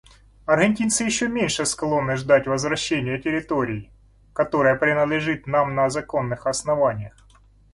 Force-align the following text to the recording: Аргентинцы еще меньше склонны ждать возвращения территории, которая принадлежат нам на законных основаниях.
Аргентинцы 0.47 1.03
еще 1.03 1.27
меньше 1.27 1.63
склонны 1.67 2.15
ждать 2.17 2.47
возвращения 2.47 3.19
территории, 3.19 3.91
которая 4.33 4.73
принадлежат 4.73 5.45
нам 5.45 5.75
на 5.75 5.91
законных 5.91 6.47
основаниях. 6.47 7.13